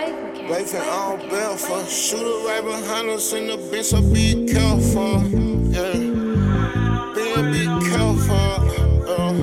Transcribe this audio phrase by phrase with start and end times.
[0.00, 5.20] Waving on Belfort, shooter right behind us in the bench, so be careful.
[5.68, 5.92] Yeah,
[7.14, 8.34] being be careful.
[9.06, 9.34] Uh,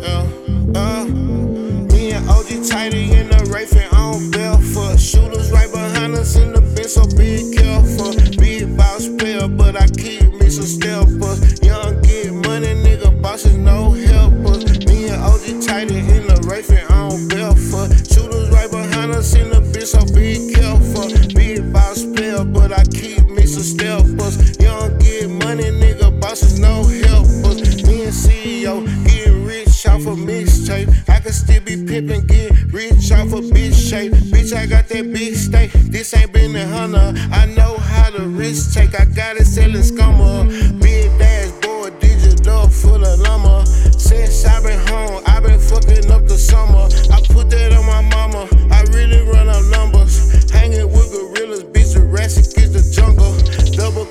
[0.00, 1.04] yeah, uh.
[1.04, 6.62] Me and OG tighty in the Wraithing on Belfort, shooters right behind us in the
[6.62, 8.14] bench, so be careful.
[8.40, 11.62] Big boss player, but I keep me some stealthers.
[11.62, 14.86] Young get money, nigga, bosses no helpers.
[14.86, 19.67] Me and OG tighty in the Wraithing on Belfort, shooters right behind us in the
[19.88, 21.08] so be careful.
[21.34, 24.60] Big boss player, but I keep me some stealthers.
[24.60, 27.86] Young get money, nigga, bosses no helpers.
[27.86, 30.92] Me and CEO getting rich off a mixtape.
[31.08, 34.12] I can still be pimping, get rich off a bitch shape.
[34.12, 35.72] Bitch, I got that big steak.
[35.72, 37.14] This ain't been a hunter.
[37.32, 38.98] I know how to risk take.
[39.00, 40.67] I got it selling scummer.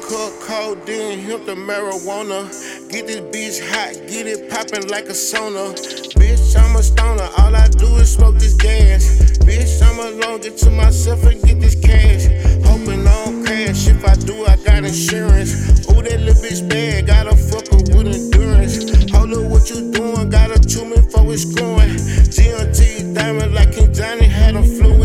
[0.07, 2.47] Cup codeine, hemp the marijuana.
[2.89, 5.75] Get this bitch hot, get it poppin' like a sauna.
[6.15, 9.03] Bitch, I'm a stoner, all I do is smoke this gas.
[9.39, 12.23] Bitch, I'm alone, get to myself and get this cash.
[12.63, 15.51] Hoping I don't crash, if I do, I got insurance.
[15.91, 19.11] Ooh, that little bitch bad, gotta fuck her with endurance.
[19.11, 20.29] Hold up, what you doing?
[20.29, 21.99] Gotta chew me for it's screwing.
[22.31, 24.96] GMT diamond like King Johnny had flew in.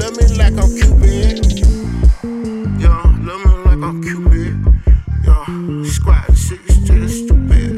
[0.00, 1.44] love me like I'm Cupid.
[2.80, 4.56] Yeah, love me like I'm Cupid.
[5.24, 7.72] Yeah, squad six to stupid.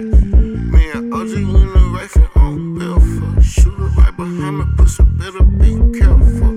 [0.72, 3.58] Me and OG in the rifle on Belfast.
[3.58, 6.52] it right behind me, pussy better be careful.